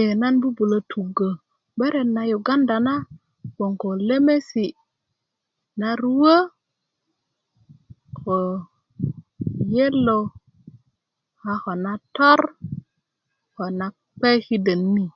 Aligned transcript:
e 0.00 0.16
nan 0.20 0.34
bibulö 0.42 0.78
tugö 0.90 1.28
beret 1.78 2.08
na 2.14 2.22
yuganada 2.30 2.76
na 2.86 2.94
gboŋ 3.54 3.72
ko 3.82 3.88
lemesi' 4.08 4.76
naruö 5.80 6.34
ko 8.18 8.36
yello 9.74 10.20
a 11.50 11.52
ko 11.62 11.72
na 11.84 11.92
tor 12.16 12.40
ko 13.56 13.64
nakpe 13.78 14.30
kiden 14.44 14.80
ni 14.94 15.06